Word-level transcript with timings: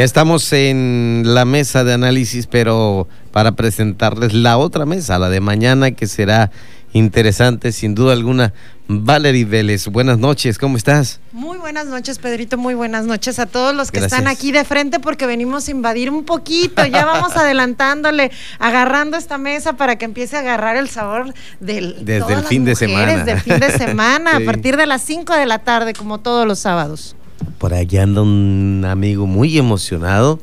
Ya 0.00 0.04
estamos 0.04 0.50
en 0.54 1.24
la 1.26 1.44
mesa 1.44 1.84
de 1.84 1.92
análisis, 1.92 2.46
pero 2.46 3.06
para 3.32 3.52
presentarles 3.52 4.32
la 4.32 4.56
otra 4.56 4.86
mesa, 4.86 5.18
la 5.18 5.28
de 5.28 5.40
mañana, 5.40 5.90
que 5.90 6.06
será 6.06 6.50
interesante, 6.94 7.70
sin 7.70 7.94
duda 7.94 8.14
alguna. 8.14 8.54
Valerie 8.88 9.44
Vélez, 9.44 9.88
buenas 9.88 10.16
noches, 10.16 10.56
¿cómo 10.56 10.78
estás? 10.78 11.20
Muy 11.32 11.58
buenas 11.58 11.86
noches, 11.86 12.18
Pedrito, 12.18 12.56
muy 12.56 12.72
buenas 12.72 13.04
noches 13.04 13.38
a 13.38 13.44
todos 13.44 13.74
los 13.74 13.90
que 13.90 13.98
están 13.98 14.26
aquí 14.26 14.52
de 14.52 14.64
frente 14.64 15.00
porque 15.00 15.26
venimos 15.26 15.68
a 15.68 15.70
invadir 15.70 16.08
un 16.08 16.24
poquito, 16.24 16.86
ya 16.86 17.04
vamos 17.04 17.36
adelantándole, 17.36 18.30
agarrando 18.58 19.18
esta 19.18 19.36
mesa 19.36 19.74
para 19.74 19.96
que 19.96 20.06
empiece 20.06 20.34
a 20.34 20.40
agarrar 20.40 20.78
el 20.78 20.88
sabor 20.88 21.34
del... 21.60 22.06
Desde 22.06 22.32
el 22.32 22.44
fin 22.44 22.64
de 22.64 22.74
semana. 22.74 23.16
Desde 23.16 23.32
el 23.32 23.40
fin 23.42 23.60
de 23.60 23.70
semana, 23.78 24.38
a 24.38 24.40
partir 24.40 24.78
de 24.78 24.86
las 24.86 25.02
5 25.02 25.34
de 25.34 25.44
la 25.44 25.58
tarde, 25.58 25.92
como 25.92 26.20
todos 26.20 26.46
los 26.46 26.58
sábados. 26.58 27.16
Por 27.58 27.74
aquí 27.74 27.98
anda 27.98 28.22
un 28.22 28.84
amigo 28.86 29.26
muy 29.26 29.58
emocionado 29.58 30.38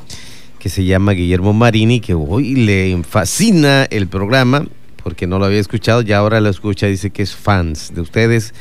que 0.59 0.69
se 0.69 0.85
llama 0.85 1.13
Guillermo 1.13 1.53
Marini, 1.53 1.99
que 1.99 2.13
hoy 2.13 2.55
le 2.55 3.01
fascina 3.03 3.85
el 3.85 4.07
programa 4.07 4.65
porque 5.03 5.27
no 5.27 5.39
lo 5.39 5.45
había 5.45 5.59
escuchado 5.59 6.01
y 6.01 6.11
ahora 6.11 6.41
lo 6.41 6.49
escucha, 6.49 6.87
dice 6.87 7.11
que 7.11 7.23
es 7.23 7.33
fans 7.33 7.93
de 7.93 8.01
ustedes. 8.01 8.53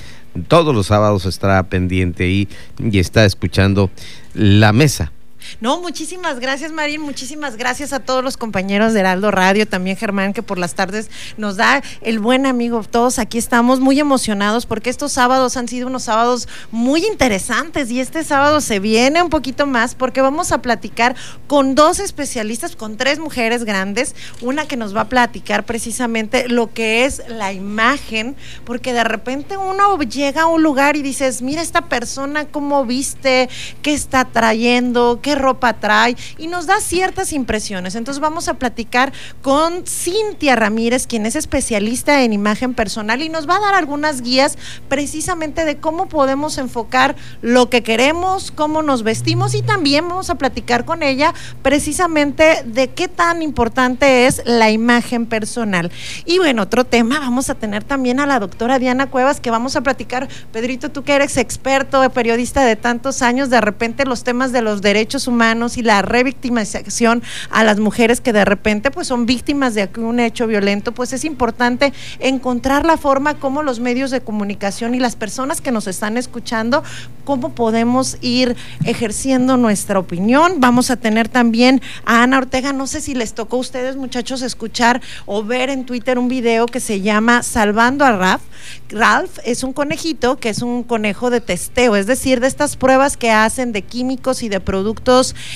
Todos 0.48 0.74
los 0.74 0.86
sábados 0.86 1.26
estará 1.26 1.62
pendiente 1.64 2.28
y, 2.28 2.48
y 2.78 2.98
está 2.98 3.24
escuchando 3.24 3.90
la 4.34 4.72
mesa 4.72 5.12
no, 5.60 5.80
muchísimas 5.80 6.40
gracias, 6.40 6.72
Marín. 6.72 7.00
Muchísimas 7.00 7.56
gracias 7.56 7.92
a 7.92 8.00
todos 8.00 8.22
los 8.22 8.36
compañeros 8.36 8.92
de 8.92 9.00
Heraldo 9.00 9.30
Radio, 9.30 9.66
también 9.66 9.96
Germán, 9.96 10.32
que 10.32 10.42
por 10.42 10.58
las 10.58 10.74
tardes 10.74 11.10
nos 11.36 11.56
da 11.56 11.82
el 12.02 12.18
buen 12.18 12.46
amigo. 12.46 12.82
Todos 12.82 13.18
aquí 13.18 13.38
estamos 13.38 13.80
muy 13.80 13.98
emocionados 13.98 14.66
porque 14.66 14.90
estos 14.90 15.12
sábados 15.12 15.56
han 15.56 15.68
sido 15.68 15.86
unos 15.86 16.04
sábados 16.04 16.48
muy 16.70 17.04
interesantes 17.06 17.90
y 17.90 18.00
este 18.00 18.24
sábado 18.24 18.60
se 18.60 18.80
viene 18.80 19.22
un 19.22 19.30
poquito 19.30 19.66
más 19.66 19.94
porque 19.94 20.20
vamos 20.20 20.52
a 20.52 20.62
platicar 20.62 21.16
con 21.46 21.74
dos 21.74 22.00
especialistas, 22.00 22.76
con 22.76 22.96
tres 22.96 23.18
mujeres 23.18 23.64
grandes. 23.64 24.14
Una 24.40 24.66
que 24.66 24.76
nos 24.76 24.94
va 24.94 25.02
a 25.02 25.08
platicar 25.08 25.64
precisamente 25.64 26.48
lo 26.48 26.72
que 26.72 27.04
es 27.04 27.22
la 27.28 27.52
imagen, 27.52 28.36
porque 28.64 28.92
de 28.92 29.04
repente 29.04 29.56
uno 29.56 29.98
llega 30.02 30.42
a 30.42 30.46
un 30.46 30.62
lugar 30.62 30.96
y 30.96 31.02
dices, 31.02 31.42
mira 31.42 31.62
esta 31.62 31.88
persona, 31.88 32.46
cómo 32.46 32.84
viste, 32.84 33.48
qué 33.82 33.94
está 33.94 34.24
trayendo, 34.24 35.20
qué 35.26 35.34
ropa 35.34 35.72
trae 35.72 36.16
y 36.38 36.46
nos 36.46 36.66
da 36.66 36.80
ciertas 36.80 37.32
impresiones. 37.32 37.96
Entonces 37.96 38.20
vamos 38.20 38.46
a 38.46 38.54
platicar 38.54 39.12
con 39.42 39.84
Cintia 39.84 40.54
Ramírez, 40.54 41.08
quien 41.08 41.26
es 41.26 41.34
especialista 41.34 42.22
en 42.22 42.32
imagen 42.32 42.74
personal 42.74 43.20
y 43.20 43.28
nos 43.28 43.50
va 43.50 43.56
a 43.56 43.60
dar 43.60 43.74
algunas 43.74 44.22
guías 44.22 44.56
precisamente 44.88 45.64
de 45.64 45.78
cómo 45.78 46.08
podemos 46.08 46.58
enfocar 46.58 47.16
lo 47.42 47.70
que 47.70 47.82
queremos, 47.82 48.52
cómo 48.52 48.82
nos 48.82 49.02
vestimos 49.02 49.56
y 49.56 49.62
también 49.62 50.08
vamos 50.08 50.30
a 50.30 50.36
platicar 50.36 50.84
con 50.84 51.02
ella 51.02 51.34
precisamente 51.60 52.62
de 52.64 52.90
qué 52.90 53.08
tan 53.08 53.42
importante 53.42 54.26
es 54.26 54.42
la 54.44 54.70
imagen 54.70 55.26
personal. 55.26 55.90
Y 56.24 56.38
bueno, 56.38 56.62
otro 56.62 56.84
tema, 56.84 57.18
vamos 57.18 57.50
a 57.50 57.56
tener 57.56 57.82
también 57.82 58.20
a 58.20 58.26
la 58.26 58.38
doctora 58.38 58.78
Diana 58.78 59.10
Cuevas 59.10 59.40
que 59.40 59.50
vamos 59.50 59.74
a 59.74 59.80
platicar. 59.80 60.28
Pedrito, 60.52 60.92
tú 60.92 61.02
que 61.02 61.14
eres 61.14 61.36
experto, 61.36 62.08
periodista 62.10 62.64
de 62.64 62.76
tantos 62.76 63.22
años, 63.22 63.50
de 63.50 63.60
repente 63.60 64.04
los 64.04 64.22
temas 64.22 64.52
de 64.52 64.62
los 64.62 64.82
derechos 64.82 65.15
humanos 65.26 65.78
y 65.78 65.82
la 65.82 66.02
revictimización 66.02 67.22
a 67.50 67.64
las 67.64 67.80
mujeres 67.80 68.20
que 68.20 68.32
de 68.32 68.44
repente 68.44 68.90
pues 68.90 69.06
son 69.06 69.24
víctimas 69.24 69.74
de 69.74 69.88
un 69.96 70.20
hecho 70.20 70.46
violento, 70.46 70.92
pues 70.92 71.12
es 71.12 71.24
importante 71.24 71.92
encontrar 72.18 72.84
la 72.84 72.98
forma 72.98 73.34
como 73.34 73.62
los 73.62 73.80
medios 73.80 74.10
de 74.10 74.20
comunicación 74.20 74.94
y 74.94 75.00
las 75.00 75.16
personas 75.16 75.60
que 75.60 75.72
nos 75.72 75.86
están 75.86 76.16
escuchando, 76.18 76.82
cómo 77.24 77.54
podemos 77.54 78.18
ir 78.20 78.56
ejerciendo 78.84 79.56
nuestra 79.56 79.98
opinión. 79.98 80.54
Vamos 80.58 80.90
a 80.90 80.96
tener 80.96 81.28
también 81.28 81.80
a 82.04 82.22
Ana 82.22 82.38
Ortega, 82.38 82.72
no 82.72 82.86
sé 82.86 83.00
si 83.00 83.14
les 83.14 83.32
tocó 83.32 83.56
a 83.56 83.60
ustedes 83.60 83.96
muchachos 83.96 84.42
escuchar 84.42 85.00
o 85.24 85.42
ver 85.42 85.70
en 85.70 85.86
Twitter 85.86 86.18
un 86.18 86.28
video 86.28 86.66
que 86.66 86.80
se 86.80 87.00
llama 87.00 87.42
Salvando 87.42 88.04
a 88.04 88.12
Ralph. 88.12 88.42
Ralph 88.88 89.38
es 89.44 89.62
un 89.62 89.72
conejito 89.72 90.36
que 90.38 90.48
es 90.48 90.62
un 90.62 90.82
conejo 90.82 91.30
de 91.30 91.40
testeo, 91.40 91.96
es 91.96 92.06
decir, 92.06 92.40
de 92.40 92.48
estas 92.48 92.76
pruebas 92.76 93.16
que 93.16 93.30
hacen 93.30 93.72
de 93.72 93.82
químicos 93.82 94.42
y 94.42 94.48
de 94.48 94.60
productos 94.60 95.05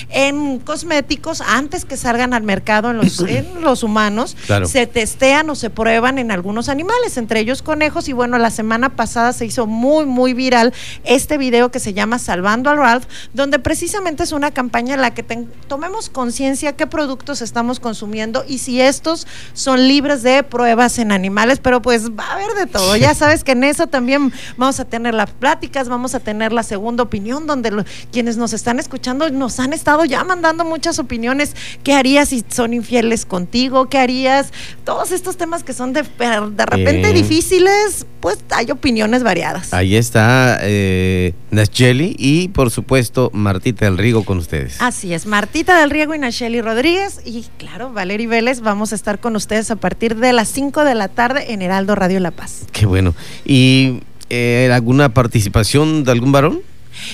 en 0.09 0.59
cosméticos 0.59 1.41
antes 1.41 1.85
que 1.85 1.97
salgan 1.97 2.33
al 2.33 2.43
mercado 2.43 2.91
en 2.91 2.97
los, 2.97 3.19
en 3.27 3.61
los 3.61 3.83
humanos. 3.83 4.37
Se 4.65 4.87
testean 4.87 5.49
o 5.49 5.55
se 5.55 5.69
prueban 5.69 6.17
en 6.17 6.31
algunos 6.31 6.69
animales, 6.69 7.17
entre 7.17 7.39
ellos 7.39 7.61
conejos. 7.61 8.07
Y 8.07 8.13
bueno, 8.13 8.37
la 8.37 8.51
semana 8.51 8.95
pasada 8.95 9.33
se 9.33 9.45
hizo 9.45 9.67
muy, 9.67 10.05
muy 10.05 10.33
viral 10.33 10.73
este 11.03 11.37
video 11.37 11.71
que 11.71 11.79
se 11.79 11.93
llama 11.93 12.19
Salvando 12.19 12.69
al 12.69 12.77
Ralph, 12.77 13.05
donde 13.33 13.59
precisamente 13.59 14.23
es 14.23 14.31
una 14.31 14.51
campaña 14.51 14.95
en 14.95 15.01
la 15.01 15.13
que 15.13 15.23
tomemos 15.67 16.09
conciencia 16.09 16.73
qué 16.73 16.87
productos 16.87 17.41
estamos 17.41 17.79
consumiendo 17.79 18.43
y 18.47 18.59
si 18.59 18.81
estos 18.81 19.27
son 19.53 19.87
libres 19.87 20.23
de 20.23 20.43
pruebas 20.43 20.97
en 20.99 21.11
animales, 21.11 21.59
pero 21.59 21.81
pues 21.81 22.11
va 22.11 22.25
a 22.25 22.33
haber 22.33 22.53
de 22.53 22.67
todo. 22.67 22.95
Ya 22.95 23.13
sabes 23.21 23.43
que 23.43 23.51
en 23.53 23.63
eso 23.63 23.87
también 23.87 24.31
vamos 24.57 24.79
a 24.79 24.85
tener 24.85 25.13
las 25.13 25.31
pláticas, 25.31 25.89
vamos 25.89 26.15
a 26.15 26.19
tener 26.19 26.53
la 26.53 26.63
segunda 26.63 27.03
opinión, 27.03 27.47
donde 27.47 27.83
quienes 28.11 28.37
nos 28.37 28.53
están 28.53 28.79
escuchando 28.79 29.25
nos 29.41 29.59
han 29.59 29.73
estado 29.73 30.05
ya 30.05 30.23
mandando 30.23 30.63
muchas 30.63 30.99
opiniones. 30.99 31.55
¿Qué 31.83 31.93
harías 31.93 32.29
si 32.29 32.45
son 32.47 32.75
infieles 32.75 33.25
contigo? 33.25 33.89
¿Qué 33.89 33.97
harías? 33.97 34.53
Todos 34.85 35.11
estos 35.11 35.35
temas 35.35 35.63
que 35.63 35.73
son 35.73 35.93
de, 35.93 36.03
de 36.03 36.65
repente 36.67 37.11
difíciles, 37.11 38.05
pues 38.19 38.37
hay 38.51 38.69
opiniones 38.69 39.23
variadas. 39.23 39.73
Ahí 39.73 39.95
está 39.95 40.59
eh, 40.61 41.33
Nacheli 41.49 42.15
y 42.19 42.49
por 42.49 42.69
supuesto 42.69 43.31
Martita 43.33 43.85
del 43.85 43.97
Riego 43.97 44.23
con 44.23 44.37
ustedes. 44.37 44.79
Así 44.79 45.11
es, 45.11 45.25
Martita 45.25 45.79
del 45.79 45.89
Riego 45.89 46.13
y 46.13 46.19
Nacheli 46.19 46.61
Rodríguez 46.61 47.21
y 47.25 47.45
claro, 47.57 47.91
Valery 47.91 48.27
Vélez, 48.27 48.61
vamos 48.61 48.91
a 48.91 48.95
estar 48.95 49.19
con 49.19 49.35
ustedes 49.35 49.71
a 49.71 49.75
partir 49.75 50.17
de 50.17 50.33
las 50.33 50.49
5 50.49 50.83
de 50.83 50.93
la 50.93 51.07
tarde 51.07 51.51
en 51.51 51.63
Heraldo 51.63 51.95
Radio 51.95 52.19
La 52.19 52.29
Paz. 52.29 52.67
Qué 52.71 52.85
bueno. 52.85 53.15
¿Y 53.43 54.01
eh, 54.29 54.69
alguna 54.71 55.15
participación 55.15 56.03
de 56.03 56.11
algún 56.11 56.31
varón? 56.31 56.61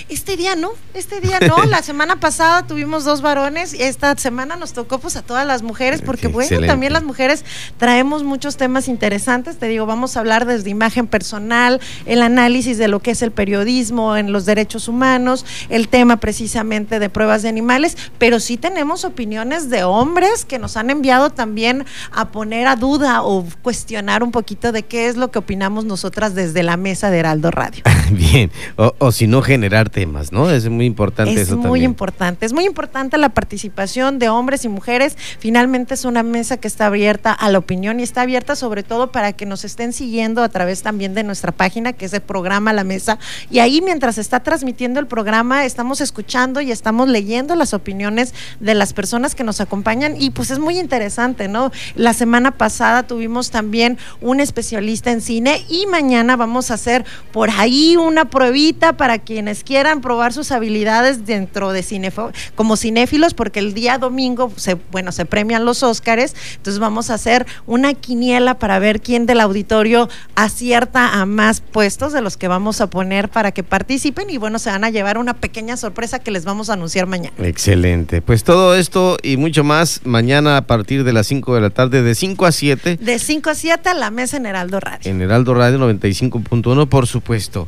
Este 0.10 0.38
día 0.38 0.56
no, 0.56 0.72
este 0.94 1.22
día 1.22 1.40
no. 1.40 1.64
La 1.66 1.82
semana 1.82 2.20
pasada 2.20 2.66
tuvimos 2.66 3.04
dos 3.04 3.22
varones 3.22 3.74
y 3.74 3.84
esta 3.84 4.16
semana 4.18 4.56
nos 4.56 4.74
tocó 4.74 5.00
pues 5.00 5.16
a 5.16 5.22
todas 5.22 5.46
las 5.46 5.62
mujeres 5.62 6.02
porque 6.02 6.28
bueno, 6.28 6.66
también 6.66 6.94
las 6.94 7.04
mujeres 7.04 7.44
traemos 7.78 8.24
muchos 8.24 8.58
temas 8.58 8.88
interesantes. 8.88 9.58
Te 9.58 9.68
digo, 9.68 9.86
vamos 9.86 10.16
a 10.16 10.22
hablar 10.22 10.46
desde 10.46 10.70
imagen 10.70 11.08
personal, 11.08 11.80
el 12.06 12.22
análisis 12.22 12.78
de 12.78 12.88
lo 12.88 13.00
que 13.00 13.12
es 13.12 13.22
el 13.22 13.32
periodismo 13.32 14.18
en 14.18 14.32
los 14.32 14.46
derechos 14.46 14.88
humanos, 14.88 15.46
el 15.70 15.88
tema 15.88 16.18
precisamente 16.18 17.00
de 17.00 17.10
pruebas 17.10 17.42
de 17.42 17.50
animales, 17.50 17.98
pero 18.18 18.40
sí 18.40 18.58
tenemos 18.58 19.06
opiniones 19.06 19.70
de 19.70 19.84
hombres 19.84 20.46
que 20.46 20.60
nos 20.60 20.78
han 20.78 20.90
enviado 20.90 21.30
también 21.30 21.86
a 22.12 22.30
poner 22.30 22.68
a 22.68 22.76
duda 22.76 23.24
o 23.24 23.46
cuestionar 23.62 24.24
un 24.24 24.32
poquito 24.32 24.72
de 24.72 24.84
qué 24.84 25.08
es 25.08 25.18
lo 25.18 25.32
que 25.32 25.40
opinamos 25.40 25.86
nosotras 25.86 26.36
desde 26.36 26.64
la 26.64 26.78
mesa 26.78 27.10
de 27.12 27.20
Heraldo 27.20 27.52
Radio. 27.52 27.84
Bien, 28.12 28.52
o, 28.78 28.94
o 29.00 29.12
si 29.12 29.28
no 29.28 29.42
generar 29.68 29.90
temas, 29.90 30.32
¿no? 30.32 30.50
Es 30.50 30.70
muy 30.70 30.86
importante 30.86 31.34
es 31.34 31.42
eso 31.42 31.52
también. 31.52 31.66
Es 31.66 31.70
muy 31.70 31.84
importante, 31.84 32.46
es 32.46 32.54
muy 32.54 32.66
importante 32.66 33.18
la 33.18 33.30
participación 33.30 34.18
de 34.18 34.30
hombres 34.30 34.64
y 34.64 34.70
mujeres. 34.70 35.18
Finalmente 35.40 35.94
es 35.94 36.06
una 36.06 36.24
mesa 36.24 36.56
que 36.56 36.70
está 36.70 36.86
abierta 36.86 37.34
a 37.34 37.50
la 37.52 37.58
opinión 37.58 38.00
y 38.00 38.04
está 38.04 38.22
abierta 38.22 38.56
sobre 38.56 38.84
todo 38.84 39.12
para 39.12 39.34
que 39.34 39.46
nos 39.46 39.66
estén 39.66 39.92
siguiendo 39.92 40.42
a 40.42 40.48
través 40.48 40.84
también 40.84 41.14
de 41.14 41.24
nuestra 41.24 41.52
página, 41.52 41.92
que 41.92 42.06
es 42.06 42.14
el 42.14 42.22
programa 42.22 42.72
La 42.72 42.86
Mesa. 42.86 43.20
Y 43.52 43.60
ahí 43.60 43.82
mientras 43.82 44.18
está 44.18 44.40
transmitiendo 44.40 45.02
el 45.02 45.08
programa, 45.08 45.66
estamos 45.66 46.00
escuchando 46.00 46.62
y 46.62 46.72
estamos 46.72 47.10
leyendo 47.10 47.56
las 47.56 47.74
opiniones 47.74 48.34
de 48.62 48.74
las 48.74 48.94
personas 48.94 49.36
que 49.36 49.44
nos 49.44 49.60
acompañan 49.60 50.16
y 50.18 50.30
pues 50.30 50.50
es 50.50 50.60
muy 50.60 50.80
interesante, 50.80 51.50
¿no? 51.50 51.72
La 51.96 52.14
semana 52.14 52.52
pasada 52.52 53.04
tuvimos 53.04 53.52
también 53.52 53.98
un 54.22 54.40
especialista 54.40 55.12
en 55.12 55.20
cine 55.20 55.66
y 55.68 55.88
mañana 55.88 56.38
vamos 56.38 56.72
a 56.72 56.76
hacer 56.76 57.04
por 57.34 57.50
ahí 57.50 57.98
una 57.98 58.30
pruebita 58.30 58.94
para 58.94 59.20
quienes 59.20 59.57
quieran 59.64 60.02
probar 60.02 60.34
sus 60.34 60.52
habilidades 60.52 61.26
dentro 61.26 61.72
de 61.72 61.84
cine 61.84 62.12
como 62.56 62.78
cinéfilos, 62.78 63.34
porque 63.34 63.60
el 63.60 63.74
día 63.74 63.98
domingo 63.98 64.52
se, 64.56 64.76
bueno, 64.92 65.12
se 65.12 65.26
premian 65.26 65.66
los 65.66 65.84
Óscares, 65.84 66.36
entonces 66.56 66.80
vamos 66.80 67.10
a 67.10 67.16
hacer 67.16 67.46
una 67.66 67.94
quiniela 67.94 68.60
para 68.60 68.80
ver 68.80 69.02
quién 69.02 69.26
del 69.26 69.42
auditorio 69.42 70.10
acierta 70.36 71.20
a 71.20 71.26
más 71.26 71.62
puestos 71.62 72.14
de 72.14 72.22
los 72.22 72.38
que 72.38 72.48
vamos 72.48 72.82
a 72.82 72.88
poner 72.88 73.30
para 73.30 73.52
que 73.52 73.64
participen 73.64 74.30
y 74.30 74.38
bueno, 74.38 74.60
se 74.60 74.70
van 74.70 74.84
a 74.84 74.90
llevar 74.90 75.18
una 75.18 75.34
pequeña 75.34 75.78
sorpresa 75.78 76.20
que 76.20 76.32
les 76.32 76.46
vamos 76.46 76.70
a 76.70 76.74
anunciar 76.74 77.08
mañana. 77.08 77.36
Excelente. 77.40 78.22
Pues 78.22 78.44
todo 78.44 78.76
esto 78.76 79.18
y 79.22 79.38
mucho 79.38 79.64
más 79.64 80.02
mañana 80.04 80.58
a 80.58 80.62
partir 80.62 81.04
de 81.04 81.14
las 81.14 81.28
5 81.28 81.56
de 81.56 81.62
la 81.62 81.70
tarde, 81.70 82.02
de 82.02 82.16
5 82.16 82.46
a 82.46 82.52
7. 82.52 82.98
De 82.98 83.20
5 83.20 83.50
a 83.50 83.56
7 83.56 83.90
a 83.90 83.94
la 83.94 84.12
mesa 84.12 84.38
en 84.38 84.46
Heraldo 84.46 84.80
Radio. 84.80 85.12
En 85.12 85.22
Heraldo 85.22 85.54
Radio 85.54 85.78
95.1, 85.80 86.88
por 86.88 87.08
supuesto. 87.08 87.68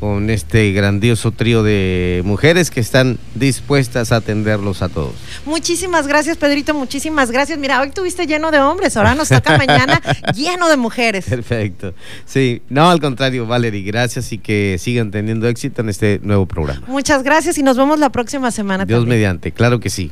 Con 0.00 0.30
este 0.30 0.72
grandioso 0.72 1.32
trío 1.32 1.62
de 1.62 2.22
mujeres 2.24 2.70
que 2.70 2.80
están 2.80 3.18
dispuestas 3.34 4.12
a 4.12 4.16
atenderlos 4.16 4.82
a 4.82 4.88
todos. 4.88 5.14
Muchísimas 5.44 6.06
gracias, 6.06 6.36
Pedrito, 6.36 6.74
muchísimas 6.74 7.30
gracias. 7.30 7.58
Mira, 7.58 7.80
hoy 7.80 7.90
tuviste 7.90 8.26
lleno 8.26 8.50
de 8.50 8.60
hombres, 8.60 8.96
ahora 8.96 9.14
nos 9.14 9.28
toca 9.28 9.56
mañana 9.56 10.00
lleno 10.34 10.68
de 10.68 10.76
mujeres. 10.76 11.24
Perfecto. 11.24 11.94
Sí, 12.24 12.62
no, 12.68 12.90
al 12.90 13.00
contrario, 13.00 13.46
Valerie, 13.46 13.82
gracias 13.82 14.32
y 14.32 14.38
que 14.38 14.76
sigan 14.78 15.10
teniendo 15.10 15.48
éxito 15.48 15.80
en 15.80 15.88
este 15.88 16.20
nuevo 16.22 16.46
programa. 16.46 16.86
Muchas 16.86 17.22
gracias 17.22 17.58
y 17.58 17.62
nos 17.62 17.76
vemos 17.76 17.98
la 17.98 18.10
próxima 18.10 18.50
semana. 18.50 18.84
Dios 18.84 19.00
también. 19.00 19.18
mediante, 19.18 19.52
claro 19.52 19.80
que 19.80 19.90
sí. 19.90 20.04